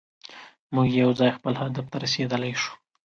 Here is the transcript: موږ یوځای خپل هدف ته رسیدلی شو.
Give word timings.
موږ 0.75 0.87
یوځای 1.01 1.31
خپل 1.37 1.53
هدف 1.61 1.85
ته 1.91 1.97
رسیدلی 2.05 2.53
شو. 2.61 2.73